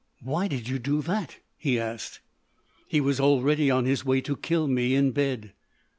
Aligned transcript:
"Why 0.23 0.47
did 0.47 0.67
you 0.67 0.79
do 0.79 1.03
that?" 1.03 1.37
he 1.59 1.79
asked. 1.79 2.21
"He 2.87 2.99
was 2.99 3.19
already 3.19 3.69
on 3.69 3.85
his 3.85 4.03
way 4.03 4.19
to 4.21 4.35
kill 4.35 4.67
me 4.67 4.95
in 4.95 5.11
bed." 5.11 5.53